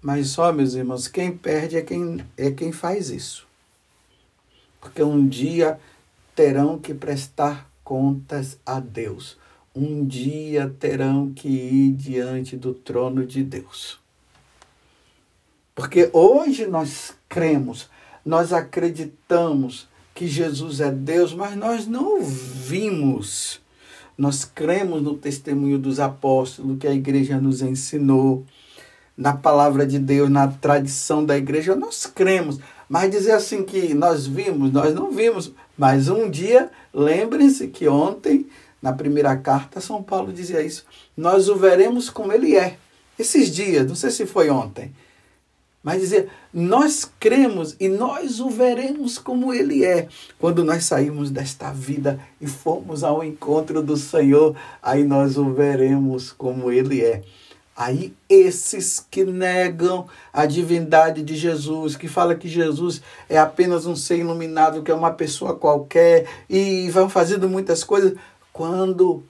Mas 0.00 0.28
só, 0.28 0.52
meus 0.52 0.74
irmãos, 0.74 1.08
quem 1.08 1.36
perde 1.36 1.76
é 1.76 1.82
quem, 1.82 2.24
é 2.36 2.50
quem 2.50 2.70
faz 2.70 3.10
isso. 3.10 3.46
Porque 4.80 5.02
um 5.02 5.26
dia 5.26 5.78
terão 6.38 6.78
que 6.78 6.94
prestar 6.94 7.68
contas 7.82 8.60
a 8.64 8.78
Deus. 8.78 9.36
Um 9.74 10.06
dia 10.06 10.72
terão 10.78 11.32
que 11.34 11.48
ir 11.48 11.90
diante 11.94 12.56
do 12.56 12.72
trono 12.72 13.26
de 13.26 13.42
Deus. 13.42 13.98
Porque 15.74 16.08
hoje 16.12 16.64
nós 16.68 17.12
cremos, 17.28 17.90
nós 18.24 18.52
acreditamos 18.52 19.88
que 20.14 20.28
Jesus 20.28 20.80
é 20.80 20.92
Deus, 20.92 21.34
mas 21.34 21.56
nós 21.56 21.88
não 21.88 22.22
vimos. 22.22 23.60
Nós 24.16 24.44
cremos 24.44 25.02
no 25.02 25.16
testemunho 25.16 25.76
dos 25.76 25.98
apóstolos 25.98 26.78
que 26.78 26.86
a 26.86 26.94
igreja 26.94 27.40
nos 27.40 27.62
ensinou, 27.62 28.46
na 29.16 29.36
palavra 29.36 29.84
de 29.84 29.98
Deus, 29.98 30.30
na 30.30 30.46
tradição 30.46 31.24
da 31.24 31.36
igreja, 31.36 31.74
nós 31.74 32.06
cremos. 32.06 32.60
Mas 32.88 33.10
dizer 33.10 33.32
assim 33.32 33.64
que 33.64 33.92
nós 33.92 34.24
vimos, 34.24 34.70
nós 34.70 34.94
não 34.94 35.10
vimos. 35.10 35.52
Mas 35.78 36.08
um 36.08 36.28
dia, 36.28 36.70
lembrem-se 36.92 37.68
que 37.68 37.86
ontem, 37.86 38.46
na 38.82 38.92
primeira 38.92 39.36
carta, 39.36 39.80
São 39.80 40.02
Paulo 40.02 40.32
dizia 40.32 40.60
isso. 40.60 40.84
Nós 41.16 41.48
o 41.48 41.54
veremos 41.54 42.10
como 42.10 42.32
ele 42.32 42.56
é. 42.56 42.76
Esses 43.16 43.54
dias, 43.54 43.86
não 43.86 43.94
sei 43.94 44.10
se 44.10 44.26
foi 44.26 44.50
ontem. 44.50 44.92
Mas 45.82 46.00
dizer, 46.00 46.28
nós 46.52 47.08
cremos 47.20 47.76
e 47.78 47.88
nós 47.88 48.40
o 48.40 48.50
veremos 48.50 49.18
como 49.18 49.54
ele 49.54 49.84
é. 49.84 50.08
Quando 50.38 50.64
nós 50.64 50.84
saímos 50.84 51.30
desta 51.30 51.72
vida 51.72 52.18
e 52.40 52.46
formos 52.48 53.04
ao 53.04 53.22
encontro 53.22 53.80
do 53.80 53.96
Senhor, 53.96 54.56
aí 54.82 55.04
nós 55.04 55.38
o 55.38 55.52
veremos 55.52 56.32
como 56.32 56.72
ele 56.72 57.00
é. 57.02 57.22
Aí 57.78 58.12
esses 58.28 58.98
que 59.08 59.22
negam 59.22 60.08
a 60.32 60.46
divindade 60.46 61.22
de 61.22 61.36
Jesus, 61.36 61.94
que 61.94 62.08
fala 62.08 62.34
que 62.34 62.48
Jesus 62.48 63.00
é 63.28 63.38
apenas 63.38 63.86
um 63.86 63.94
ser 63.94 64.18
iluminado, 64.18 64.82
que 64.82 64.90
é 64.90 64.94
uma 64.94 65.12
pessoa 65.12 65.54
qualquer 65.54 66.28
e 66.50 66.90
vão 66.90 67.08
fazendo 67.08 67.48
muitas 67.48 67.84
coisas, 67.84 68.18
quando 68.52 69.22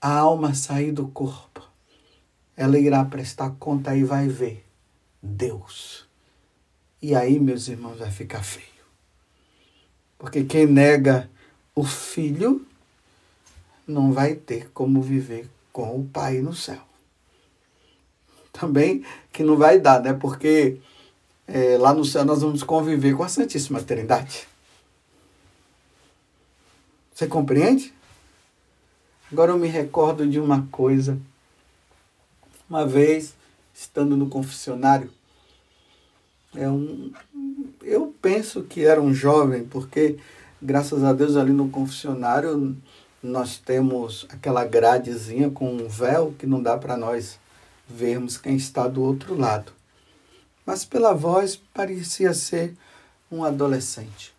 a 0.00 0.16
alma 0.16 0.54
sair 0.54 0.92
do 0.92 1.08
corpo, 1.08 1.62
ela 2.56 2.78
irá 2.78 3.04
prestar 3.04 3.50
conta 3.58 3.94
e 3.94 4.02
vai 4.02 4.26
ver 4.26 4.64
Deus. 5.22 6.06
E 7.02 7.14
aí, 7.14 7.38
meus 7.38 7.68
irmãos, 7.68 7.98
vai 7.98 8.10
ficar 8.10 8.42
feio. 8.42 8.66
Porque 10.18 10.42
quem 10.44 10.64
nega 10.64 11.28
o 11.74 11.84
filho 11.84 12.66
não 13.86 14.10
vai 14.10 14.34
ter 14.34 14.70
como 14.72 15.02
viver 15.02 15.46
com 15.80 15.98
o 15.98 16.04
Pai 16.04 16.40
no 16.40 16.52
céu. 16.52 16.80
Também 18.52 19.02
que 19.32 19.42
não 19.42 19.56
vai 19.56 19.78
dar, 19.80 20.02
né? 20.02 20.12
Porque 20.12 20.76
é, 21.48 21.78
lá 21.78 21.94
no 21.94 22.04
céu 22.04 22.22
nós 22.22 22.42
vamos 22.42 22.62
conviver 22.62 23.16
com 23.16 23.22
a 23.22 23.28
Santíssima 23.28 23.82
Trindade. 23.82 24.46
Você 27.14 27.26
compreende? 27.26 27.94
Agora 29.32 29.52
eu 29.52 29.58
me 29.58 29.68
recordo 29.68 30.28
de 30.28 30.38
uma 30.38 30.66
coisa. 30.70 31.18
Uma 32.68 32.86
vez, 32.86 33.34
estando 33.72 34.16
no 34.16 34.28
confessionário, 34.28 35.10
é 36.54 36.68
um, 36.68 37.10
eu 37.82 38.14
penso 38.20 38.64
que 38.64 38.84
era 38.84 39.00
um 39.00 39.14
jovem, 39.14 39.64
porque 39.64 40.18
Graças 40.62 41.02
a 41.04 41.14
Deus 41.14 41.36
ali 41.36 41.52
no 41.52 41.70
confessionário 41.70 42.76
nós 43.22 43.58
temos 43.58 44.26
aquela 44.30 44.64
gradezinha 44.64 45.50
com 45.50 45.72
um 45.72 45.88
véu 45.88 46.34
que 46.38 46.46
não 46.46 46.62
dá 46.62 46.78
para 46.78 46.96
nós 46.96 47.38
vermos 47.86 48.38
quem 48.38 48.56
está 48.56 48.88
do 48.88 49.02
outro 49.02 49.34
lado. 49.34 49.72
Mas 50.64 50.84
pela 50.84 51.12
voz 51.12 51.56
parecia 51.74 52.32
ser 52.32 52.74
um 53.30 53.44
adolescente. 53.44 54.34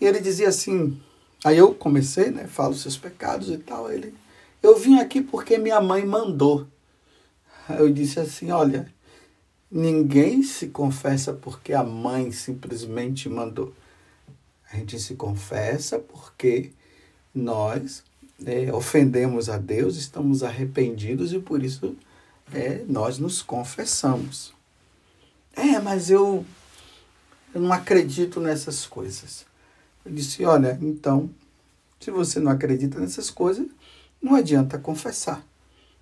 E 0.00 0.06
ele 0.06 0.20
dizia 0.20 0.48
assim, 0.48 1.00
aí 1.44 1.58
eu 1.58 1.74
comecei, 1.74 2.30
né, 2.30 2.46
falo 2.46 2.74
seus 2.74 2.96
pecados 2.96 3.50
e 3.50 3.58
tal, 3.58 3.92
ele, 3.92 4.14
eu 4.62 4.78
vim 4.78 4.98
aqui 4.98 5.20
porque 5.20 5.58
minha 5.58 5.80
mãe 5.80 6.04
mandou. 6.04 6.66
Eu 7.68 7.92
disse 7.92 8.18
assim, 8.18 8.50
olha, 8.50 8.92
ninguém 9.70 10.42
se 10.42 10.68
confessa 10.68 11.32
porque 11.32 11.72
a 11.72 11.84
mãe 11.84 12.32
simplesmente 12.32 13.28
mandou. 13.28 13.72
A 14.72 14.76
gente 14.76 14.98
se 14.98 15.14
confessa 15.14 15.98
porque 15.98 16.72
nós 17.34 18.02
é, 18.44 18.72
ofendemos 18.72 19.48
a 19.48 19.58
Deus, 19.58 19.96
estamos 19.96 20.42
arrependidos 20.42 21.32
e 21.32 21.38
por 21.38 21.62
isso 21.62 21.96
é, 22.52 22.84
nós 22.88 23.18
nos 23.18 23.42
confessamos. 23.42 24.52
É, 25.54 25.78
mas 25.78 26.10
eu, 26.10 26.44
eu 27.54 27.60
não 27.60 27.72
acredito 27.72 28.40
nessas 28.40 28.86
coisas. 28.86 29.44
Eu 30.04 30.12
disse: 30.12 30.44
olha, 30.44 30.78
então, 30.80 31.30
se 31.98 32.10
você 32.10 32.40
não 32.40 32.50
acredita 32.50 32.98
nessas 32.98 33.30
coisas, 33.30 33.66
não 34.22 34.34
adianta 34.34 34.78
confessar. 34.78 35.44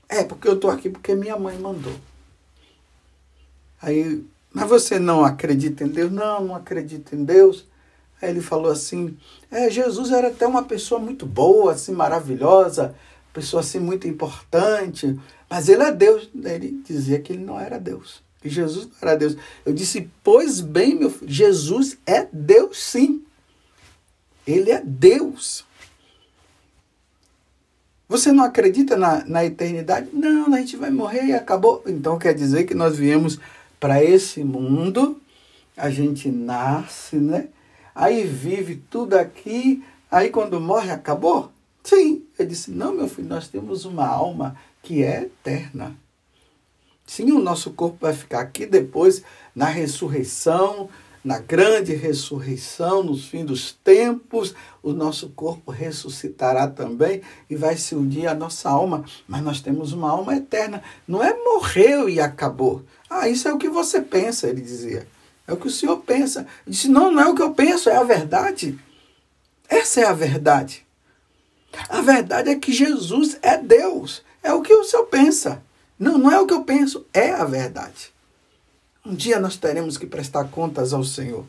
É, 0.09 0.25
porque 0.25 0.49
eu 0.49 0.55
estou 0.55 0.71
aqui 0.71 0.89
porque 0.89 1.15
minha 1.15 1.37
mãe 1.37 1.59
mandou. 1.59 1.95
Aí, 3.81 4.25
mas 4.53 4.69
você 4.69 4.99
não 4.99 5.25
acredita 5.25 5.85
em 5.85 5.89
Deus? 5.89 6.11
Não, 6.11 6.45
não 6.45 6.55
acredito 6.55 7.15
em 7.15 7.25
Deus. 7.25 7.67
Aí 8.21 8.31
ele 8.31 8.41
falou 8.41 8.71
assim: 8.71 9.17
é, 9.51 9.71
Jesus 9.71 10.11
era 10.11 10.29
até 10.29 10.47
uma 10.47 10.65
pessoa 10.65 11.01
muito 11.01 11.25
boa, 11.25 11.73
assim, 11.73 11.93
maravilhosa, 11.93 12.95
pessoa 13.33 13.61
assim 13.61 13.79
muito 13.79 14.09
importante, 14.09 15.19
mas 15.49 15.69
ele 15.69 15.83
é 15.83 15.93
Deus. 15.93 16.29
Ele 16.45 16.83
dizia 16.85 17.21
que 17.21 17.33
ele 17.33 17.45
não 17.45 17.59
era 17.59 17.79
Deus, 17.79 18.23
que 18.41 18.49
Jesus 18.49 18.87
não 18.87 18.97
era 19.01 19.17
Deus. 19.17 19.37
Eu 19.65 19.73
disse: 19.73 20.11
pois 20.23 20.61
bem, 20.61 20.95
meu 20.95 21.11
filho, 21.11 21.31
Jesus 21.31 21.99
é 22.07 22.27
Deus 22.33 22.79
sim. 22.83 23.23
Ele 24.47 24.71
é 24.71 24.83
Deus. 24.83 25.65
Você 28.09 28.33
não 28.33 28.43
acredita 28.43 28.97
na, 28.97 29.23
na 29.27 29.45
eternidade? 29.45 30.09
Não, 30.15 30.55
a 30.55 30.59
gente 30.59 30.79
vai 30.79 30.91
morrer 30.91 31.27
e 31.27 31.35
acabou. 31.35 31.83
Então 31.87 32.19
quer 32.19 32.33
dizer 32.33 32.65
que 32.65 32.75
nós 32.75 32.97
viemos 32.97 33.39
para 33.79 34.03
esse 34.03 34.43
mundo, 34.43 35.21
a 35.77 35.91
gente 35.91 36.31
nasce, 36.31 37.17
né? 37.17 37.49
Aí 37.99 38.25
vive 38.25 38.77
tudo 38.89 39.15
aqui, 39.15 39.85
aí 40.09 40.31
quando 40.31 40.61
morre 40.61 40.93
acabou? 40.93 41.51
Sim. 41.83 42.23
Eu 42.39 42.47
disse: 42.47 42.71
não, 42.71 42.95
meu 42.95 43.09
filho, 43.09 43.29
nós 43.29 43.49
temos 43.49 43.85
uma 43.85 44.07
alma 44.07 44.57
que 44.81 45.03
é 45.03 45.23
eterna. 45.23 45.97
Sim, 47.05 47.33
o 47.33 47.41
nosso 47.41 47.73
corpo 47.73 47.99
vai 48.01 48.13
ficar 48.13 48.41
aqui 48.41 48.67
depois, 48.67 49.23
na 49.55 49.65
ressurreição, 49.65 50.89
na 51.25 51.39
grande 51.39 51.95
ressurreição, 51.95 53.03
nos 53.03 53.27
fins 53.27 53.47
dos 53.47 53.73
tempos, 53.73 54.55
o 54.83 54.93
nosso 54.93 55.31
corpo 55.31 55.73
ressuscitará 55.73 56.69
também 56.69 57.23
e 57.51 57.57
vai 57.57 57.77
se 57.77 57.95
unir 57.95 58.29
à 58.29 58.35
nossa 58.35 58.71
alma. 58.71 59.05
Mas 59.27 59.43
nós 59.43 59.61
temos 59.61 59.93
uma 59.93 60.11
alma 60.11 60.37
eterna. 60.37 60.83
Não 61.07 61.25
é 61.25 61.35
morreu 61.35 62.09
e 62.09 62.21
acabou. 62.21 62.83
Ah, 63.11 63.29
isso 63.29 63.49
é 63.49 63.53
o 63.53 63.59
que 63.59 63.69
você 63.69 64.01
pensa, 64.01 64.47
ele 64.47 64.61
dizia. 64.61 65.07
É 65.49 65.53
o 65.53 65.57
que 65.57 65.67
o 65.67 65.71
Senhor 65.71 65.97
pensa. 65.99 66.47
Eu 66.67 66.71
disse: 66.71 66.89
Não, 66.89 67.11
não 67.11 67.23
é 67.23 67.27
o 67.27 67.35
que 67.35 67.43
eu 67.43 67.55
penso, 67.55 67.89
é 67.89 67.97
a 67.97 68.05
verdade. 68.05 68.79
Essa 69.67 70.03
é 70.03 70.05
a 70.05 70.13
verdade. 70.13 70.87
A 71.89 72.03
verdade 72.03 72.51
é 72.51 72.55
que 72.55 72.73
Jesus 72.73 73.39
é 73.41 73.57
Deus. 73.57 74.23
É 74.43 74.53
o 74.53 74.61
que 74.61 74.75
o 74.75 74.85
Senhor 74.85 75.07
pensa. 75.07 75.63
Não, 75.99 76.19
não 76.19 76.31
é 76.31 76.39
o 76.39 76.47
que 76.47 76.55
eu 76.55 76.63
penso, 76.65 77.07
é 77.13 77.31
a 77.31 77.45
verdade. 77.45 78.13
Um 79.05 79.15
dia 79.15 79.41
nós 79.41 79.57
teremos 79.57 79.97
que 79.97 80.07
prestar 80.07 80.45
contas 80.45 80.93
ao 80.93 81.03
Senhor. 81.03 81.45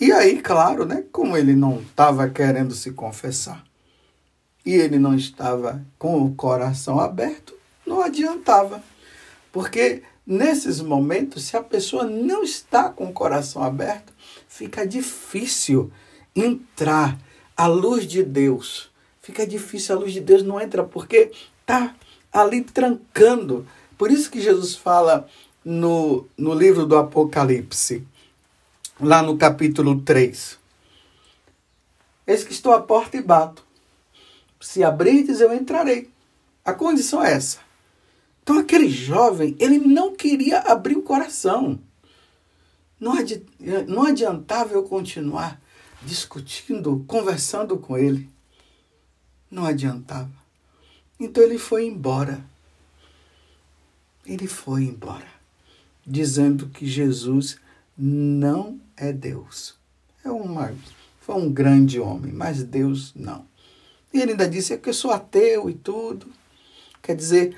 E 0.00 0.10
aí, 0.10 0.40
claro, 0.40 0.84
né, 0.84 1.04
como 1.12 1.36
ele 1.36 1.54
não 1.54 1.80
estava 1.80 2.28
querendo 2.28 2.74
se 2.74 2.92
confessar 2.92 3.64
e 4.64 4.72
ele 4.74 4.98
não 4.98 5.14
estava 5.14 5.84
com 5.98 6.24
o 6.24 6.34
coração 6.34 7.00
aberto, 7.00 7.54
não 7.86 8.02
adiantava. 8.02 8.82
Porque 9.52 10.02
Nesses 10.30 10.82
momentos, 10.82 11.44
se 11.44 11.56
a 11.56 11.62
pessoa 11.62 12.04
não 12.04 12.42
está 12.42 12.90
com 12.90 13.06
o 13.06 13.12
coração 13.14 13.62
aberto, 13.62 14.12
fica 14.46 14.86
difícil 14.86 15.90
entrar 16.36 17.18
a 17.56 17.66
luz 17.66 18.06
de 18.06 18.22
Deus. 18.22 18.90
Fica 19.22 19.46
difícil, 19.46 19.96
a 19.96 19.98
luz 19.98 20.12
de 20.12 20.20
Deus 20.20 20.42
não 20.42 20.60
entra 20.60 20.84
porque 20.84 21.32
está 21.62 21.96
ali 22.30 22.60
trancando. 22.60 23.66
Por 23.96 24.10
isso 24.10 24.30
que 24.30 24.38
Jesus 24.38 24.76
fala 24.76 25.26
no, 25.64 26.26
no 26.36 26.52
livro 26.52 26.84
do 26.84 26.98
Apocalipse, 26.98 28.06
lá 29.00 29.22
no 29.22 29.38
capítulo 29.38 30.02
3. 30.02 30.58
Eis 32.26 32.44
que 32.44 32.52
estou 32.52 32.74
à 32.74 32.82
porta 32.82 33.16
e 33.16 33.22
bato. 33.22 33.64
Se 34.60 34.84
abrirdes, 34.84 35.40
eu 35.40 35.54
entrarei. 35.54 36.10
A 36.62 36.74
condição 36.74 37.24
é 37.24 37.32
essa 37.32 37.66
então 38.48 38.60
aquele 38.60 38.88
jovem, 38.88 39.54
ele 39.58 39.76
não 39.76 40.16
queria 40.16 40.60
abrir 40.60 40.96
o 40.96 41.02
coração. 41.02 41.78
Não, 42.98 43.12
adi 43.12 43.44
não 43.86 44.04
adiantava 44.04 44.72
eu 44.72 44.84
continuar 44.84 45.60
discutindo, 46.02 47.04
conversando 47.06 47.76
com 47.76 47.98
ele. 47.98 48.26
Não 49.50 49.66
adiantava. 49.66 50.30
Então 51.20 51.42
ele 51.42 51.58
foi 51.58 51.84
embora. 51.84 52.42
Ele 54.24 54.46
foi 54.46 54.84
embora, 54.84 55.28
dizendo 56.06 56.70
que 56.70 56.86
Jesus 56.86 57.58
não 57.98 58.80
é 58.96 59.12
Deus. 59.12 59.74
É 60.24 60.30
uma, 60.30 60.74
foi 61.20 61.34
um 61.34 61.52
grande 61.52 62.00
homem, 62.00 62.32
mas 62.32 62.62
Deus 62.62 63.12
não. 63.14 63.44
E 64.10 64.18
ele 64.18 64.30
ainda 64.30 64.48
disse 64.48 64.72
é 64.72 64.78
que 64.78 64.88
eu 64.88 64.94
sou 64.94 65.10
ateu 65.10 65.68
e 65.68 65.74
tudo. 65.74 66.28
Quer 67.02 67.14
dizer, 67.14 67.54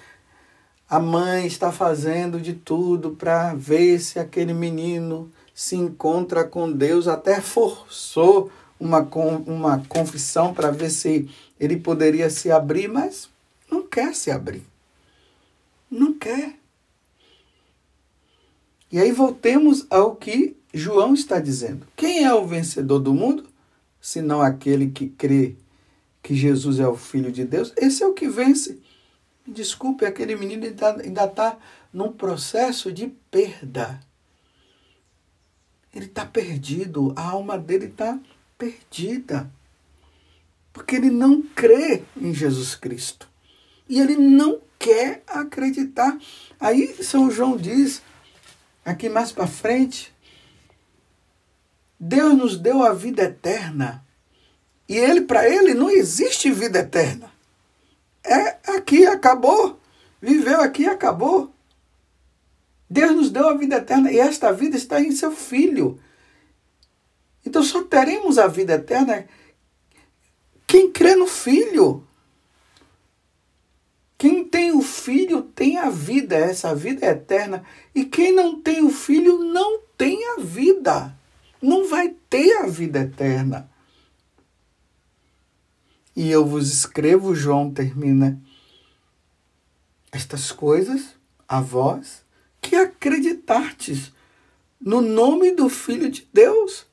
a 0.91 0.99
mãe 0.99 1.47
está 1.47 1.71
fazendo 1.71 2.41
de 2.41 2.53
tudo 2.53 3.13
para 3.13 3.55
ver 3.55 4.01
se 4.01 4.19
aquele 4.19 4.53
menino 4.53 5.31
se 5.55 5.77
encontra 5.77 6.43
com 6.43 6.73
Deus, 6.73 7.07
até 7.07 7.41
forçou 7.41 8.51
uma, 8.79 8.99
uma 9.47 9.79
confissão 9.89 10.53
para 10.53 10.73
ver 10.73 10.91
se 10.91 11.31
ele 11.61 11.77
poderia 11.77 12.29
se 12.29 12.51
abrir, 12.51 12.89
mas 12.89 13.31
não 13.71 13.87
quer 13.87 14.17
se 14.17 14.33
abrir. 14.33 14.65
Não 15.89 16.13
quer. 16.15 16.57
E 18.91 18.99
aí 18.99 19.13
voltemos 19.13 19.87
ao 19.89 20.17
que 20.17 20.57
João 20.75 21.15
está 21.15 21.39
dizendo. 21.39 21.87
Quem 21.95 22.25
é 22.25 22.35
o 22.35 22.47
vencedor 22.47 22.99
do 22.99 23.15
mundo? 23.15 23.45
Senão 24.01 24.43
aquele 24.43 24.91
que 24.91 25.09
crê 25.09 25.55
que 26.21 26.35
Jesus 26.35 26.81
é 26.81 26.89
o 26.89 26.97
Filho 26.97 27.31
de 27.31 27.45
Deus. 27.45 27.73
Esse 27.77 28.03
é 28.03 28.07
o 28.07 28.15
que 28.15 28.29
vence. 28.29 28.81
Desculpe, 29.51 30.07
aquele 30.07 30.37
menino 30.37 30.65
ainda 30.65 31.25
está 31.25 31.59
num 31.93 32.13
processo 32.13 32.93
de 32.93 33.09
perda. 33.31 34.01
Ele 35.93 36.05
está 36.05 36.25
perdido, 36.25 37.13
a 37.17 37.31
alma 37.31 37.59
dele 37.59 37.87
está 37.87 38.17
perdida. 38.57 39.51
Porque 40.73 40.95
ele 40.95 41.11
não 41.11 41.43
crê 41.43 42.05
em 42.17 42.33
Jesus 42.33 42.77
Cristo. 42.77 43.29
E 43.89 43.99
ele 43.99 44.17
não 44.17 44.61
quer 44.79 45.25
acreditar. 45.27 46.17
Aí 46.61 47.03
São 47.03 47.29
João 47.29 47.57
diz, 47.57 48.03
aqui 48.85 49.09
mais 49.09 49.33
para 49.33 49.49
frente, 49.49 50.15
Deus 51.99 52.37
nos 52.37 52.57
deu 52.57 52.85
a 52.85 52.95
vida 52.95 53.25
eterna. 53.25 54.07
E 54.89 54.97
ele, 54.97 55.23
para 55.23 55.49
ele, 55.49 55.75
não 55.75 55.91
existe 55.91 56.53
vida 56.53 56.79
eterna. 56.79 57.33
É 58.25 58.59
aqui, 58.77 59.07
acabou. 59.07 59.81
Viveu 60.21 60.61
aqui, 60.61 60.87
acabou. 60.87 61.53
Deus 62.89 63.13
nos 63.13 63.31
deu 63.31 63.49
a 63.49 63.55
vida 63.55 63.77
eterna 63.77 64.11
e 64.11 64.19
esta 64.19 64.53
vida 64.53 64.77
está 64.77 65.01
em 65.01 65.13
seu 65.13 65.31
Filho. 65.31 65.99
Então 67.47 67.63
só 67.63 67.83
teremos 67.85 68.37
a 68.37 68.47
vida 68.47 68.75
eterna 68.75 69.27
quem 70.67 70.91
crê 70.91 71.15
no 71.15 71.27
Filho. 71.27 72.07
Quem 74.19 74.45
tem 74.45 74.73
o 74.73 74.83
Filho 74.83 75.43
tem 75.43 75.79
a 75.79 75.89
vida, 75.89 76.37
essa 76.37 76.75
vida 76.75 77.07
é 77.07 77.11
eterna. 77.11 77.65
E 77.95 78.05
quem 78.05 78.33
não 78.33 78.61
tem 78.61 78.85
o 78.85 78.91
Filho 78.91 79.39
não 79.39 79.81
tem 79.97 80.23
a 80.33 80.41
vida. 80.41 81.17
Não 81.63 81.89
vai 81.89 82.15
ter 82.29 82.59
a 82.59 82.67
vida 82.67 83.01
eterna. 83.01 83.70
E 86.15 86.31
eu 86.31 86.45
vos 86.45 86.73
escrevo, 86.73 87.35
João 87.35 87.71
termina, 87.71 88.41
estas 90.13 90.51
coisas 90.51 91.15
a 91.49 91.61
vós 91.61 92.23
que 92.61 92.77
acreditartes 92.77 94.13
no 94.81 95.01
nome 95.01 95.53
do 95.53 95.69
Filho 95.69 96.11
de 96.11 96.29
Deus. 96.33 96.89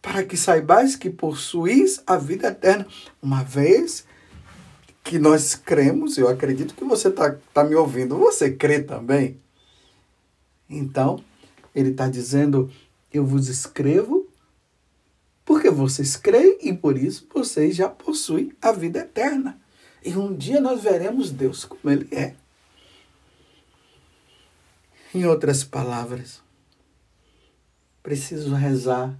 para 0.00 0.22
que 0.22 0.36
saibais 0.36 0.94
que 0.96 1.08
possuís 1.08 2.02
a 2.06 2.18
vida 2.18 2.48
eterna, 2.48 2.86
uma 3.22 3.42
vez 3.42 4.04
que 5.02 5.18
nós 5.18 5.54
cremos, 5.54 6.18
eu 6.18 6.28
acredito 6.28 6.74
que 6.74 6.84
você 6.84 7.08
está 7.08 7.34
tá 7.54 7.64
me 7.64 7.74
ouvindo, 7.74 8.18
você 8.18 8.50
crê 8.50 8.82
também? 8.82 9.40
Então, 10.68 11.24
ele 11.74 11.90
está 11.90 12.06
dizendo: 12.06 12.70
Eu 13.12 13.24
vos 13.24 13.48
escrevo 13.48 14.28
porque 15.44 15.70
vocês 15.70 16.16
creem 16.16 16.58
e 16.62 16.72
por 16.72 16.96
isso 16.96 17.26
vocês 17.32 17.76
já 17.76 17.88
possuem 17.88 18.52
a 18.62 18.72
vida 18.72 19.00
eterna. 19.00 19.60
E 20.04 20.16
um 20.16 20.34
dia 20.34 20.60
nós 20.60 20.82
veremos 20.82 21.30
Deus 21.30 21.64
como 21.64 21.90
Ele 21.90 22.08
é. 22.14 22.34
Em 25.14 25.24
outras 25.26 25.62
palavras, 25.62 26.42
preciso 28.02 28.54
rezar 28.54 29.16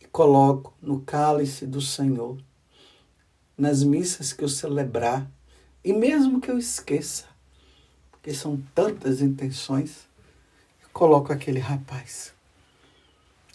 e 0.00 0.06
coloco 0.06 0.72
no 0.80 1.00
cálice 1.00 1.66
do 1.66 1.80
Senhor, 1.80 2.38
nas 3.58 3.82
missas 3.82 4.32
que 4.32 4.44
eu 4.44 4.48
celebrar, 4.48 5.28
e 5.82 5.92
mesmo 5.92 6.40
que 6.40 6.50
eu 6.50 6.58
esqueça, 6.58 7.24
porque 8.10 8.32
são 8.32 8.62
tantas 8.74 9.20
intenções, 9.20 10.06
eu 10.82 10.88
coloco 10.92 11.32
aquele 11.32 11.58
rapaz 11.58 12.32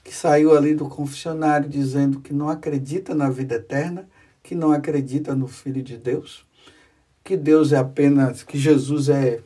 que 0.05 0.13
saiu 0.13 0.55
ali 0.55 0.75
do 0.75 0.87
confessionário 0.87 1.67
dizendo 1.67 2.19
que 2.21 2.31
não 2.31 2.47
acredita 2.47 3.15
na 3.15 3.27
vida 3.27 3.55
eterna, 3.55 4.07
que 4.43 4.53
não 4.53 4.71
acredita 4.71 5.35
no 5.35 5.47
Filho 5.47 5.81
de 5.81 5.97
Deus, 5.97 6.45
que 7.23 7.35
Deus 7.35 7.73
é 7.73 7.77
apenas, 7.77 8.43
que 8.43 8.55
Jesus 8.57 9.09
é 9.09 9.41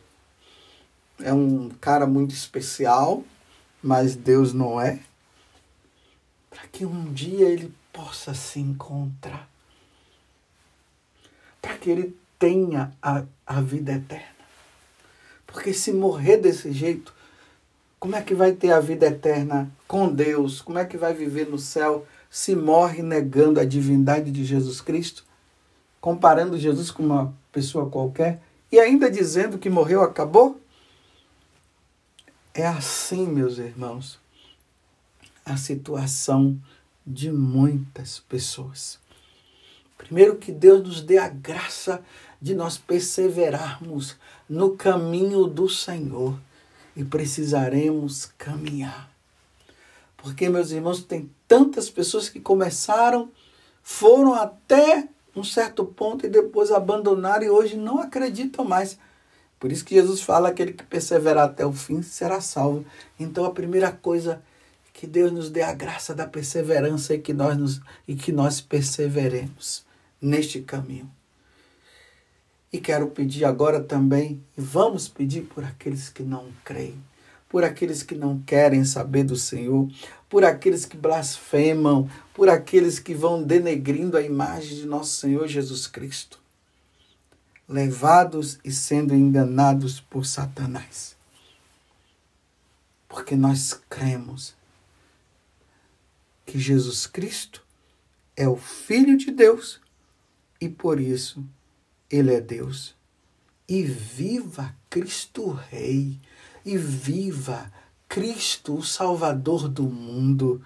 é 1.22 1.34
um 1.34 1.70
cara 1.82 2.08
muito 2.08 2.34
especial, 2.34 3.24
mas 3.84 4.16
Deus 4.16 4.54
não 4.54 4.80
é, 4.80 5.00
para 6.50 6.66
que 6.68 6.86
um 6.86 7.12
dia 7.12 7.50
ele 7.50 7.74
possa 7.92 8.34
se 8.34 8.60
encontrar, 8.60 9.50
para 11.62 11.78
que 11.78 11.90
ele 11.90 12.18
tenha 12.38 12.94
a, 13.02 13.24
a 13.46 13.60
vida 13.60 13.94
eterna. 13.94 14.40
Porque 15.46 15.74
se 15.74 15.92
morrer 15.92 16.38
desse 16.38 16.72
jeito, 16.72 17.14
como 18.00 18.16
é 18.16 18.22
que 18.22 18.34
vai 18.34 18.54
ter 18.54 18.72
a 18.72 18.80
vida 18.80 19.08
eterna 19.08 19.70
com 19.86 20.08
Deus? 20.08 20.62
Como 20.62 20.80
é 20.80 20.86
que 20.86 20.98
vai 20.98 21.14
viver 21.14 21.50
no 21.50 21.60
céu 21.60 22.08
se 22.30 22.56
morre 22.56 23.04
negando 23.04 23.60
a 23.60 23.66
divindade 23.66 24.32
de 24.32 24.46
Jesus 24.46 24.80
Cristo? 24.80 25.26
Comparando 26.00 26.58
Jesus 26.58 26.92
com 26.92 27.04
uma 27.04 27.34
pessoa 27.52 27.90
qualquer 27.90 28.42
e 28.72 28.80
ainda 28.80 29.12
dizendo 29.12 29.58
que 29.58 29.70
morreu, 29.70 30.02
acabou? 30.02 30.62
É 32.54 32.66
assim, 32.66 33.28
meus 33.28 33.58
irmãos, 33.58 34.18
a 35.46 35.58
situação 35.58 36.58
de 37.06 37.30
muitas 37.30 38.20
pessoas. 38.20 38.98
Primeiro, 39.98 40.38
que 40.38 40.54
Deus 40.54 40.88
nos 40.88 41.02
dê 41.02 41.18
a 41.18 41.28
graça 41.28 42.02
de 42.42 42.56
nós 42.56 42.78
perseverarmos 42.78 44.16
no 44.48 44.78
caminho 44.78 45.46
do 45.46 45.68
Senhor 45.68 46.40
e 47.00 47.06
precisaremos 47.06 48.26
caminhar. 48.38 49.10
Porque, 50.18 50.50
meus 50.50 50.72
irmãos, 50.72 51.02
tem 51.02 51.32
tantas 51.48 51.90
pessoas 51.90 52.28
que 52.28 52.42
começaram, 52.42 53.32
foram 53.82 54.34
até 54.34 55.08
um 55.34 55.42
certo 55.42 55.86
ponto 55.86 56.26
e 56.26 56.30
depois 56.30 56.72
abandonaram 56.72 57.46
e 57.46 57.50
hoje 57.50 57.78
não 57.78 58.02
acreditam 58.02 58.66
mais. 58.66 59.00
Por 59.58 59.72
isso 59.72 59.86
que 59.86 59.96
Jesus 59.96 60.22
fala: 60.22 60.50
aquele 60.50 60.74
que 60.74 60.84
perseverar 60.84 61.46
até 61.46 61.66
o 61.66 61.72
fim 61.72 62.02
será 62.02 62.42
salvo. 62.42 62.86
Então, 63.18 63.46
a 63.46 63.52
primeira 63.52 63.94
coisa 63.94 64.44
que 64.92 65.08
Deus 65.08 65.32
nos 65.32 65.50
dê 65.50 65.62
a 65.62 65.74
graça 65.74 66.14
da 66.14 66.28
perseverança 66.28 67.14
e 67.14 67.20
que 67.20 67.32
nós, 67.32 67.58
nos, 67.58 67.82
e 68.06 68.14
que 68.14 68.34
nós 68.34 68.60
perseveremos 68.60 69.86
neste 70.22 70.60
caminho. 70.60 71.10
E 72.72 72.80
quero 72.80 73.08
pedir 73.08 73.46
agora 73.46 73.82
também, 73.82 74.44
e 74.58 74.62
vamos 74.62 75.08
pedir 75.08 75.42
por 75.42 75.64
aqueles 75.64 76.10
que 76.10 76.22
não 76.22 76.52
creem, 76.64 77.04
por 77.48 77.64
aqueles 77.64 78.04
que 78.04 78.14
não 78.14 78.40
querem 78.42 78.86
saber 78.86 79.24
do 79.24 79.36
Senhor, 79.36 79.90
por 80.30 80.44
aqueles 80.44 80.86
que 80.86 80.96
blasfemam, 80.96 82.08
por 82.34 82.48
aqueles 82.48 83.00
que 83.00 83.16
vão 83.16 83.42
denegrindo 83.42 84.16
a 84.16 84.22
imagem 84.22 84.78
de 84.78 84.86
nosso 84.86 85.18
Senhor 85.18 85.48
Jesus 85.48 85.88
Cristo, 85.88 86.40
levados 87.68 88.60
e 88.64 88.72
sendo 88.72 89.16
enganados 89.16 90.00
por 90.00 90.26
Satanás. 90.26 91.18
Porque 93.08 93.36
nós 93.36 93.80
cremos 93.90 94.54
que 96.46 96.60
Jesus 96.60 97.08
Cristo 97.08 97.64
é 98.38 98.48
o 98.48 98.56
Filho 98.56 99.18
de 99.18 99.32
Deus 99.32 99.82
e 100.62 100.70
por 100.70 101.00
isso 101.00 101.44
ele 102.10 102.34
é 102.34 102.42
Deus. 102.42 102.96
E 103.68 103.84
viva 103.84 104.76
Cristo 104.90 105.52
Rei, 105.52 106.20
e 106.66 106.78
viva 106.78 107.72
Cristo, 108.08 108.76
o 108.76 108.84
Salvador 108.84 109.68
do 109.68 109.84
mundo, 109.84 110.62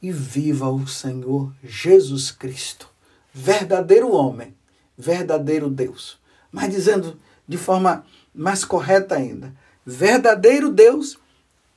e 0.00 0.10
viva 0.10 0.68
o 0.70 0.86
Senhor 0.86 1.52
Jesus 1.62 2.30
Cristo, 2.30 2.88
verdadeiro 3.32 4.10
homem, 4.10 4.54
verdadeiro 4.96 5.70
Deus. 5.70 6.18
Mas 6.50 6.70
dizendo 6.70 7.20
de 7.46 7.56
forma 7.56 8.04
mais 8.34 8.64
correta 8.64 9.14
ainda, 9.14 9.54
verdadeiro 9.84 10.72
Deus 10.72 11.18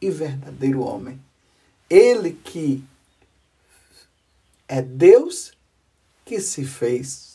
e 0.02 0.10
verdadeiro 0.10 0.82
homem. 0.82 1.20
Ele 1.90 2.32
que 2.32 2.84
é 4.68 4.82
Deus 4.82 5.54
que 6.24 6.40
se 6.40 6.66
fez 6.66 7.35